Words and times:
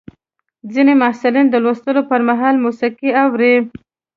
ځینې 0.73 0.93
محصلین 1.01 1.47
د 1.49 1.55
لوستلو 1.63 2.01
پر 2.09 2.21
مهال 2.29 2.55
موسیقي 2.65 3.09
اوري. 3.23 3.53